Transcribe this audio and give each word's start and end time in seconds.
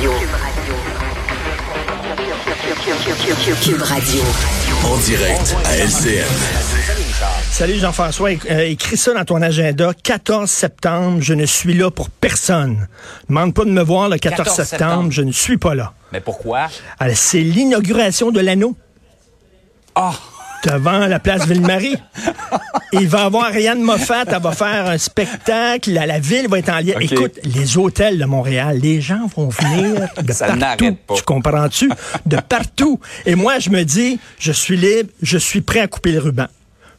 Radio. 0.00 0.12
Cube 3.62 3.82
Radio. 3.82 4.22
En 4.86 4.96
direct 4.96 5.54
à 5.66 5.76
LCN. 5.76 6.24
Salut 7.50 7.74
Jean-François, 7.78 8.30
Euh, 8.50 8.60
écris 8.70 8.96
ça 8.96 9.12
dans 9.12 9.26
ton 9.26 9.42
agenda. 9.42 9.92
14 10.02 10.48
septembre, 10.50 11.18
je 11.20 11.34
ne 11.34 11.44
suis 11.44 11.74
là 11.74 11.90
pour 11.90 12.08
personne. 12.08 12.88
Demande 13.28 13.52
pas 13.52 13.66
de 13.66 13.70
me 13.72 13.82
voir 13.82 14.08
le 14.08 14.16
14, 14.16 14.38
14 14.38 14.56
septembre, 14.56 14.90
septembre. 14.92 15.10
je 15.12 15.20
ne 15.22 15.32
suis 15.32 15.58
pas 15.58 15.74
là. 15.74 15.92
Mais 16.12 16.20
pourquoi? 16.20 16.68
C'est 17.14 17.40
l'inauguration 17.40 18.30
de 18.30 18.40
l'anneau 18.40 18.74
Ah! 19.94 20.14
Devant 20.64 21.06
la 21.06 21.18
place 21.18 21.46
Ville-Marie. 21.46 21.96
Il 22.92 23.08
va 23.08 23.20
y 23.20 23.22
avoir 23.22 23.44
Ariane 23.46 23.80
Moffat, 23.80 24.24
elle 24.26 24.42
va 24.42 24.52
faire 24.52 24.88
un 24.88 24.98
spectacle, 24.98 25.92
la, 25.92 26.06
la 26.06 26.18
ville 26.18 26.48
va 26.48 26.58
être 26.58 26.70
en 26.70 26.78
lien. 26.80 26.94
Écoute, 27.00 27.38
les 27.44 27.78
hôtels 27.78 28.18
de 28.18 28.24
Montréal, 28.24 28.78
les 28.80 29.00
gens 29.00 29.28
vont 29.36 29.48
venir 29.48 30.08
de 30.22 30.32
Ça 30.32 30.48
partout. 30.56 30.96
pas. 31.06 31.14
Tu 31.14 31.22
comprends-tu? 31.22 31.90
De 32.26 32.36
partout. 32.36 32.98
Et 33.26 33.34
moi, 33.36 33.58
je 33.60 33.70
me 33.70 33.84
dis, 33.84 34.18
je 34.38 34.52
suis 34.52 34.76
libre, 34.76 35.10
je 35.22 35.38
suis 35.38 35.60
prêt 35.60 35.80
à 35.80 35.86
couper 35.86 36.12
le 36.12 36.18
ruban. 36.20 36.46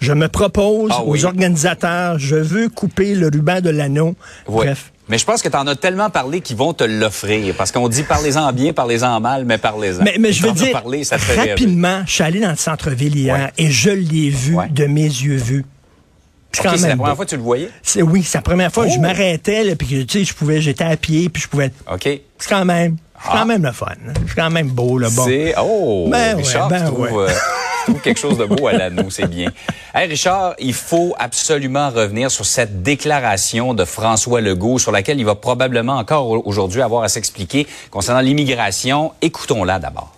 Je 0.00 0.12
me 0.12 0.28
propose 0.28 0.92
Ah 0.94 1.02
aux 1.02 1.12
oui. 1.14 1.24
organisateurs, 1.24 2.18
je 2.18 2.36
veux 2.36 2.68
couper 2.68 3.14
le 3.14 3.28
ruban 3.28 3.60
de 3.60 3.70
l'anneau. 3.70 4.14
Ouais. 4.46 4.66
Bref. 4.66 4.92
Mais 5.08 5.16
je 5.18 5.24
pense 5.24 5.40
que 5.42 5.48
tu 5.48 5.56
en 5.56 5.66
as 5.66 5.74
tellement 5.76 6.10
parlé 6.10 6.40
qu'ils 6.40 6.56
vont 6.56 6.72
te 6.74 6.84
l'offrir. 6.84 7.54
Parce 7.56 7.72
qu'on 7.72 7.88
dit 7.88 8.02
parlez-en 8.02 8.52
bien, 8.52 8.72
parlez-en 8.72 9.20
mal, 9.20 9.44
mais 9.46 9.56
parlez-en. 9.58 10.02
Mais, 10.02 10.16
mais 10.20 10.32
je 10.32 10.42
veux 10.46 10.52
dire, 10.52 10.72
parlé, 10.72 11.02
ça 11.04 11.16
rêver. 11.16 11.50
rapidement, 11.50 12.02
je 12.06 12.12
suis 12.12 12.22
allé 12.24 12.40
dans 12.40 12.50
le 12.50 12.56
centre-ville 12.56 13.16
hier 13.16 13.34
Ouais. 13.34 13.52
et 13.58 13.70
je 13.70 13.90
l'ai 13.90 14.28
vu 14.30 14.54
Ouais. 14.56 14.68
de 14.68 14.84
mes 14.86 15.02
yeux 15.04 15.36
vus. 15.36 15.64
C'est 16.52 16.60
Ok, 16.60 16.66
quand 16.72 16.76
c'est 16.78 16.88
la 16.88 16.96
première 16.96 17.10
beau. 17.12 17.16
fois 17.16 17.24
que 17.26 17.30
tu 17.30 17.36
le 17.36 17.42
voyais? 17.42 17.70
C'est 17.82 18.02
oui, 18.02 18.22
c'est 18.22 18.38
la 18.38 18.42
première 18.42 18.72
fois 18.72 18.84
que 18.86 18.90
je 18.92 18.96
Oh! 18.98 19.02
m'arrêtais 19.02 19.74
puis 19.76 19.86
que 19.86 20.02
tu 20.02 20.18
sais, 20.20 20.24
je 20.24 20.34
pouvais, 20.34 20.60
j'étais 20.62 20.84
à 20.84 20.96
pied, 20.96 21.28
puis 21.28 21.42
je 21.42 21.48
pouvais. 21.48 21.70
OK. 21.92 22.02
C'est 22.04 22.48
quand 22.48 22.64
même, 22.64 22.96
c'est 23.22 23.28
Ah. 23.30 23.38
quand 23.38 23.46
même 23.46 23.62
le 23.62 23.72
fun. 23.72 23.86
hein. 23.90 24.12
C'est 24.26 24.34
quand 24.34 24.50
même 24.50 24.68
beau 24.68 24.98
là. 24.98 25.08
Bon. 25.10 25.24
C'est. 25.26 25.54
Oh! 25.60 26.08
Ben 26.10 26.36
ouais, 26.36 26.42
Richard, 26.42 26.68
ben 26.68 26.80
tu, 26.80 26.84
trouves, 26.86 27.00
ouais. 27.12 27.24
euh, 27.24 27.28
quelque 27.94 28.18
chose 28.20 28.38
de 28.38 28.44
beau 28.44 28.66
à 28.68 28.72
l'anneau, 28.72 29.10
c'est 29.10 29.26
bien. 29.28 29.50
Richard, 29.94 30.54
il 30.58 30.74
faut 30.74 31.14
absolument 31.18 31.90
revenir 31.90 32.30
sur 32.30 32.44
cette 32.46 32.82
déclaration 32.82 33.74
de 33.74 33.84
François 33.84 34.40
Legault 34.40 34.78
sur 34.78 34.92
laquelle 34.92 35.18
il 35.18 35.24
va 35.24 35.34
probablement 35.34 35.96
encore 35.96 36.28
au- 36.28 36.42
aujourd'hui 36.44 36.82
avoir 36.82 37.02
à 37.02 37.08
s'expliquer 37.08 37.66
concernant 37.90 38.20
l'immigration. 38.20 39.12
Écoutons-la 39.22 39.78
d'abord. 39.78 40.14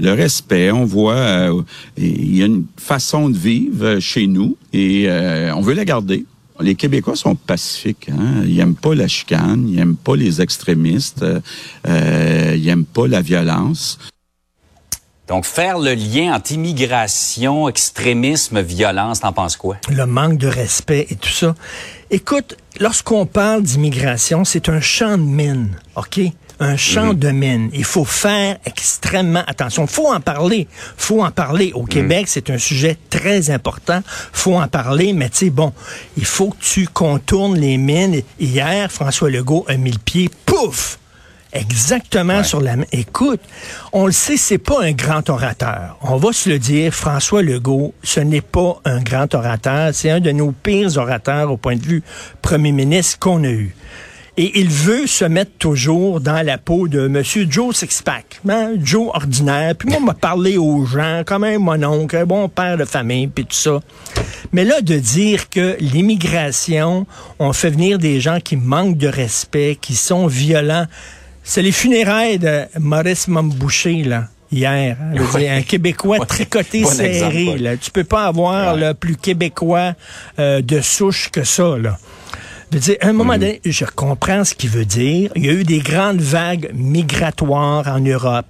le 0.00 0.12
respect, 0.12 0.72
on 0.72 0.84
voit, 0.84 1.14
euh, 1.14 1.62
il 1.96 2.36
y 2.36 2.42
a 2.42 2.46
une 2.46 2.66
façon 2.76 3.28
de 3.30 3.36
vivre 3.38 4.00
chez 4.00 4.26
nous 4.26 4.56
et 4.72 5.04
euh, 5.08 5.54
on 5.54 5.60
veut 5.60 5.72
la 5.74 5.84
garder. 5.84 6.26
Les 6.60 6.76
Québécois 6.76 7.16
sont 7.16 7.34
pacifiques. 7.34 8.08
Hein? 8.08 8.44
Ils 8.46 8.58
aiment 8.60 8.76
pas 8.76 8.94
la 8.94 9.08
chicane, 9.08 9.68
ils 9.68 9.78
aiment 9.78 9.96
pas 9.96 10.14
les 10.14 10.40
extrémistes, 10.40 11.22
euh, 11.22 11.40
euh, 11.88 12.54
ils 12.56 12.68
aiment 12.68 12.84
pas 12.84 13.08
la 13.08 13.20
violence. 13.20 13.98
Donc, 15.26 15.46
faire 15.46 15.78
le 15.78 15.94
lien 15.94 16.34
entre 16.34 16.52
immigration, 16.52 17.68
extrémisme, 17.68 18.60
violence, 18.60 19.20
t'en 19.20 19.32
penses 19.32 19.56
quoi? 19.56 19.76
le 19.90 20.04
manque 20.06 20.36
de 20.36 20.48
respect 20.48 21.06
et 21.08 21.16
tout 21.16 21.30
ça. 21.30 21.54
Écoute, 22.10 22.56
lorsqu'on 22.78 23.24
parle 23.24 23.62
d'immigration, 23.62 24.44
c'est 24.44 24.68
un 24.68 24.80
champ 24.80 25.16
de 25.16 25.22
mine, 25.22 25.70
OK? 25.96 26.20
Un 26.60 26.76
champ 26.76 27.14
de 27.14 27.30
mine. 27.30 27.70
Il 27.72 27.84
faut 27.84 28.04
faire 28.04 28.58
extrêmement 28.64 29.42
attention. 29.46 29.86
faut 29.86 30.12
en 30.12 30.20
parler. 30.20 30.68
faut 30.96 31.24
en 31.24 31.30
parler. 31.30 31.72
Au 31.74 31.84
Québec, 31.84 32.26
c'est 32.28 32.50
un 32.50 32.58
sujet 32.58 32.96
très 33.10 33.50
important. 33.50 34.02
faut 34.32 34.54
en 34.54 34.68
parler, 34.68 35.12
mais 35.12 35.30
tu 35.30 35.36
sais, 35.38 35.50
bon, 35.50 35.72
il 36.16 36.24
faut 36.24 36.50
que 36.50 36.60
tu 36.60 36.86
contournes 36.86 37.58
les 37.58 37.76
mines. 37.76 38.22
Hier, 38.38 38.90
François 38.90 39.30
Legault 39.30 39.64
a 39.68 39.76
mis 39.76 39.90
le 39.90 39.98
pied, 39.98 40.30
pouf! 40.46 40.98
Exactement 41.54 42.42
sur 42.42 42.60
la 42.60 42.74
main. 42.74 42.84
Écoute, 42.90 43.40
on 43.92 44.06
le 44.06 44.12
sait, 44.12 44.36
c'est 44.36 44.58
pas 44.58 44.82
un 44.82 44.90
grand 44.90 45.30
orateur. 45.30 45.96
On 46.02 46.16
va 46.16 46.32
se 46.32 46.48
le 46.48 46.58
dire, 46.58 46.92
François 46.92 47.42
Legault, 47.42 47.94
ce 48.02 48.18
n'est 48.18 48.40
pas 48.40 48.80
un 48.84 49.00
grand 49.00 49.32
orateur. 49.34 49.94
C'est 49.94 50.10
un 50.10 50.18
de 50.18 50.32
nos 50.32 50.50
pires 50.50 50.96
orateurs 50.96 51.52
au 51.52 51.56
point 51.56 51.76
de 51.76 51.82
vue 51.82 52.02
premier 52.42 52.72
ministre 52.72 53.20
qu'on 53.20 53.44
a 53.44 53.50
eu. 53.50 53.74
Et 54.36 54.58
il 54.58 54.68
veut 54.68 55.06
se 55.06 55.24
mettre 55.24 55.52
toujours 55.60 56.20
dans 56.20 56.44
la 56.44 56.58
peau 56.58 56.88
de 56.88 57.06
Monsieur 57.06 57.46
Joe 57.48 57.74
Sixpack, 57.76 58.40
hein, 58.48 58.72
Joe 58.82 59.10
ordinaire. 59.14 59.76
Puis 59.76 59.88
moi, 59.88 60.00
m'a 60.00 60.14
parlé 60.14 60.56
aux 60.58 60.84
gens, 60.84 61.22
quand 61.24 61.38
même 61.38 61.62
mon 61.62 61.80
oncle, 61.84 62.16
un 62.16 62.26
bon 62.26 62.48
père 62.48 62.76
de 62.76 62.84
famille, 62.84 63.28
puis 63.28 63.44
tout 63.44 63.54
ça. 63.54 63.80
Mais 64.52 64.64
là, 64.64 64.80
de 64.80 64.98
dire 64.98 65.48
que 65.50 65.76
l'immigration, 65.78 67.06
on 67.38 67.52
fait 67.52 67.70
venir 67.70 67.98
des 67.98 68.20
gens 68.20 68.40
qui 68.40 68.56
manquent 68.56 68.98
de 68.98 69.06
respect, 69.06 69.78
qui 69.80 69.94
sont 69.94 70.26
violents, 70.26 70.86
c'est 71.44 71.62
les 71.62 71.72
funérailles 71.72 72.38
de 72.38 72.62
Maurice 72.80 73.28
Mambouché, 73.28 74.02
là. 74.02 74.28
Hier, 74.50 74.96
hein, 75.00 75.56
un 75.56 75.62
Québécois 75.62 76.24
tricoté 76.26 76.82
Bon 76.82 76.90
serré. 76.90 77.42
exemple, 77.42 77.62
Là. 77.62 77.76
Tu 77.76 77.90
peux 77.90 78.04
pas 78.04 78.26
avoir 78.26 78.76
le 78.76 78.94
plus 78.94 79.16
québécois 79.16 79.94
euh, 80.38 80.60
de 80.62 80.80
souche 80.80 81.28
que 81.30 81.42
ça. 81.42 81.76
Là. 81.76 81.98
Je 82.70 82.76
veux 82.76 82.80
dire, 82.80 82.96
à 83.00 83.08
un 83.08 83.12
moment 83.12 83.34
donné, 83.34 83.60
je 83.64 83.84
comprends 83.84 84.44
ce 84.44 84.54
qu'il 84.54 84.70
veut 84.70 84.84
dire. 84.84 85.30
Il 85.36 85.46
y 85.46 85.48
a 85.48 85.52
eu 85.52 85.64
des 85.64 85.78
grandes 85.78 86.20
vagues 86.20 86.70
migratoires 86.74 87.86
en 87.88 88.00
Europe. 88.00 88.46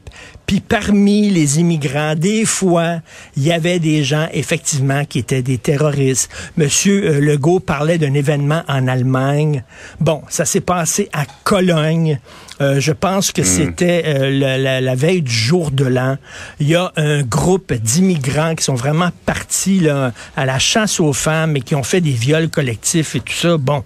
Puis 0.46 0.60
parmi 0.60 1.30
les 1.30 1.58
immigrants, 1.58 2.14
des 2.14 2.44
fois, 2.44 3.00
il 3.36 3.44
y 3.44 3.52
avait 3.52 3.78
des 3.78 4.04
gens, 4.04 4.28
effectivement, 4.32 5.04
qui 5.06 5.18
étaient 5.18 5.40
des 5.42 5.56
terroristes. 5.56 6.30
Monsieur 6.58 7.02
euh, 7.06 7.20
Legault 7.20 7.60
parlait 7.60 7.96
d'un 7.96 8.12
événement 8.12 8.62
en 8.68 8.86
Allemagne. 8.86 9.64
Bon, 10.00 10.22
ça 10.28 10.44
s'est 10.44 10.60
passé 10.60 11.08
à 11.14 11.24
Cologne. 11.44 12.18
Euh, 12.60 12.78
je 12.78 12.92
pense 12.92 13.32
que 13.32 13.42
c'était 13.42 14.02
euh, 14.06 14.30
la, 14.30 14.58
la- 14.58 14.80
la 14.82 14.94
veille 14.94 15.22
du 15.22 15.32
jour 15.32 15.70
de 15.70 15.86
l'an. 15.86 16.18
Il 16.60 16.68
y 16.68 16.74
a 16.76 16.92
un 16.96 17.22
groupe 17.22 17.72
d'immigrants 17.72 18.54
qui 18.54 18.64
sont 18.64 18.74
vraiment 18.74 19.10
partis 19.24 19.80
là, 19.80 20.12
à 20.36 20.44
la 20.44 20.58
chasse 20.58 21.00
aux 21.00 21.12
femmes 21.14 21.56
et 21.56 21.62
qui 21.62 21.74
ont 21.74 21.82
fait 21.82 22.00
des 22.02 22.12
viols 22.12 22.50
collectifs 22.50 23.16
et 23.16 23.20
tout 23.20 23.32
ça. 23.32 23.56
Bon, 23.56 23.82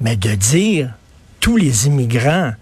mais 0.00 0.16
de 0.16 0.34
dire 0.34 0.90
tous 1.40 1.56
les 1.56 1.86
immigrants, 1.86 2.52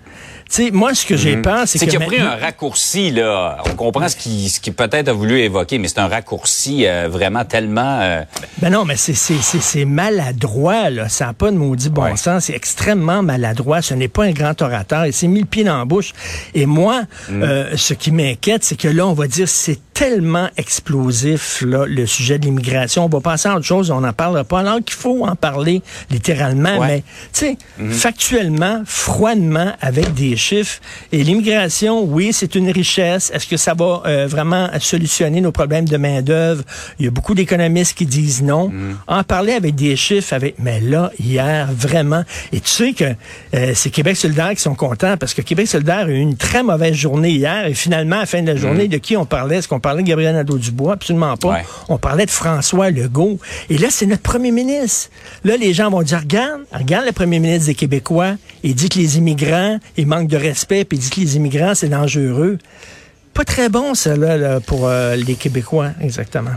sais, 0.48 0.70
moi 0.70 0.94
ce 0.94 1.04
que 1.06 1.16
j'ai 1.16 1.36
peur, 1.36 1.62
c'est 1.66 1.78
C'est 1.78 1.86
que 1.86 1.90
qu'il 1.92 2.02
a 2.02 2.06
pris 2.06 2.20
un 2.20 2.36
raccourci, 2.36 3.10
là. 3.10 3.58
On 3.70 3.74
comprend 3.74 4.08
ce 4.08 4.16
qu'il 4.16 4.48
ce 4.50 4.60
qu'il 4.60 4.72
peut-être 4.74 5.08
a 5.08 5.12
voulu 5.12 5.40
évoquer, 5.40 5.78
mais 5.78 5.88
c'est 5.88 5.98
un 6.00 6.08
raccourci 6.08 6.86
euh, 6.86 7.08
vraiment 7.10 7.44
tellement... 7.44 8.00
euh, 8.00 8.22
Ben 8.62 8.70
non, 8.70 8.84
mais 8.84 8.96
c'est 8.96 9.14
c'est 9.14 9.36
c'est 9.42 9.60
c'est 9.62 9.84
maladroit 9.84 10.90
là. 10.90 11.08
Ça 11.08 11.26
n'a 11.26 11.32
pas 11.32 11.50
de 11.50 11.56
maudit 11.56 11.90
bon 11.90 12.04
Ouais. 12.04 12.16
sens. 12.16 12.44
C'est 12.44 12.54
extrêmement 12.54 13.22
maladroit. 13.22 13.82
Ce 13.82 13.94
n'est 13.94 14.08
pas 14.08 14.24
un 14.24 14.32
grand 14.32 14.60
orateur. 14.62 15.06
Il 15.06 15.12
s'est 15.12 15.26
mis 15.28 15.40
le 15.40 15.46
pied 15.46 15.64
dans 15.64 15.78
la 15.78 15.84
bouche. 15.84 16.12
Et 16.54 16.66
moi, 16.66 17.02
Mm. 17.28 17.42
euh, 17.42 17.76
ce 17.76 17.94
qui 17.94 18.10
m'inquiète, 18.10 18.64
c'est 18.64 18.76
que 18.76 18.88
là, 18.88 19.06
on 19.06 19.14
va 19.14 19.26
dire 19.26 19.48
c'est 19.48 19.78
tellement 19.94 20.48
explosif 20.56 21.62
là 21.66 21.84
le 21.86 22.06
sujet 22.06 22.38
de 22.38 22.44
l'immigration. 22.46 23.04
On 23.04 23.08
va 23.08 23.20
passer 23.20 23.48
à 23.48 23.54
autre 23.56 23.64
chose. 23.64 23.90
On 23.90 24.00
n'en 24.00 24.12
parlera 24.12 24.44
pas. 24.44 24.60
Alors 24.60 24.78
qu'il 24.84 24.96
faut 24.96 25.24
en 25.26 25.36
parler 25.36 25.82
littéralement. 26.10 26.78
Ouais. 26.78 26.86
Mais 26.86 27.00
tu 27.32 27.46
sais, 27.46 27.56
Mm-hmm. 27.80 27.90
factuellement, 27.90 28.82
froidement, 28.84 29.72
avec 29.80 30.14
des 30.14 30.33
chiffres. 30.36 30.80
Et 31.12 31.22
l'immigration, 31.22 32.02
oui, 32.02 32.32
c'est 32.32 32.54
une 32.54 32.70
richesse. 32.70 33.30
Est-ce 33.34 33.46
que 33.46 33.56
ça 33.56 33.74
va 33.74 34.02
euh, 34.06 34.26
vraiment 34.26 34.68
solutionner 34.80 35.40
nos 35.40 35.52
problèmes 35.52 35.88
de 35.88 35.96
main 35.96 36.22
d'œuvre 36.22 36.62
Il 36.98 37.04
y 37.04 37.08
a 37.08 37.10
beaucoup 37.10 37.34
d'économistes 37.34 37.96
qui 37.96 38.06
disent 38.06 38.42
non. 38.42 38.72
En 39.06 39.22
parler 39.22 39.52
avec 39.52 39.74
des 39.74 39.96
chiffres, 39.96 40.32
avec 40.32 40.56
mais 40.58 40.80
là 40.80 41.10
hier 41.18 41.68
vraiment. 41.72 42.24
Et 42.52 42.60
tu 42.60 42.70
sais 42.70 42.92
que 42.92 43.04
euh, 43.54 43.72
c'est 43.74 43.90
Québec 43.90 44.16
solidaire 44.16 44.50
qui 44.50 44.60
sont 44.60 44.74
contents 44.74 45.16
parce 45.16 45.34
que 45.34 45.42
Québec 45.42 45.68
solidaire 45.68 46.06
a 46.06 46.10
eu 46.10 46.18
une 46.18 46.36
très 46.36 46.62
mauvaise 46.62 46.94
journée 46.94 47.30
hier 47.30 47.66
et 47.66 47.74
finalement 47.74 48.16
à 48.16 48.20
la 48.20 48.26
fin 48.26 48.42
de 48.42 48.46
la 48.46 48.56
journée, 48.56 48.88
de 48.88 48.98
qui 48.98 49.16
on 49.16 49.26
parlait? 49.26 49.56
Est-ce 49.56 49.68
qu'on 49.68 49.80
parlait 49.80 50.02
de 50.02 50.08
Gabriel 50.08 50.34
Nadeau-Dubois? 50.34 50.94
Absolument 50.94 51.36
pas. 51.36 51.48
Ouais. 51.48 51.64
On 51.88 51.98
parlait 51.98 52.26
de 52.26 52.30
François 52.30 52.90
Legault. 52.90 53.38
Et 53.70 53.78
là, 53.78 53.88
c'est 53.90 54.06
notre 54.06 54.22
premier 54.22 54.50
ministre. 54.50 55.10
Là, 55.44 55.56
les 55.56 55.72
gens 55.72 55.90
vont 55.90 56.02
dire, 56.02 56.20
regarde, 56.20 56.62
regarde 56.72 57.06
le 57.06 57.12
premier 57.12 57.38
ministre 57.38 57.66
des 57.66 57.74
Québécois. 57.74 58.34
Il 58.62 58.74
dit 58.74 58.88
que 58.88 58.98
les 58.98 59.18
immigrants, 59.18 59.78
ils 59.96 60.06
manquent 60.06 60.23
de 60.28 60.36
respect, 60.36 60.84
puis 60.84 60.98
dit 60.98 61.10
que 61.10 61.20
les 61.20 61.36
immigrants, 61.36 61.74
c'est 61.74 61.88
dangereux. 61.88 62.58
Pas 63.32 63.44
très 63.44 63.68
bon, 63.68 63.94
ça, 63.94 64.16
là, 64.16 64.36
là, 64.36 64.60
pour 64.60 64.86
euh, 64.86 65.16
les 65.16 65.34
Québécois, 65.34 65.90
exactement. 66.00 66.50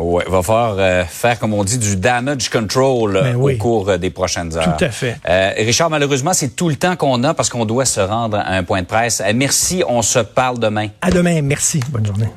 Ouais, 0.00 0.24
va 0.28 0.42
falloir 0.42 0.76
euh, 0.78 1.04
faire, 1.04 1.38
comme 1.40 1.54
on 1.54 1.64
dit, 1.64 1.76
du 1.78 1.96
damage 1.96 2.48
control 2.50 3.16
euh, 3.16 3.22
Ben 3.22 3.36
oui. 3.36 3.54
au 3.54 3.58
cours 3.58 3.88
euh, 3.88 3.98
des 3.98 4.10
prochaines 4.10 4.56
heures. 4.56 4.76
Tout 4.76 4.84
à 4.84 4.90
fait. 4.90 5.16
Euh, 5.28 5.52
Richard, 5.56 5.90
malheureusement, 5.90 6.32
c'est 6.32 6.54
tout 6.54 6.68
le 6.68 6.76
temps 6.76 6.94
qu'on 6.94 7.24
a 7.24 7.34
parce 7.34 7.48
qu'on 7.48 7.64
doit 7.64 7.84
se 7.84 8.00
rendre 8.00 8.36
à 8.36 8.52
un 8.52 8.62
point 8.62 8.82
de 8.82 8.86
presse. 8.86 9.20
Euh, 9.20 9.32
merci, 9.34 9.82
on 9.88 10.02
se 10.02 10.20
parle 10.20 10.60
demain. 10.60 10.88
À 11.02 11.10
demain. 11.10 11.42
Merci. 11.42 11.80
Bonne 11.90 12.06
journée. 12.06 12.28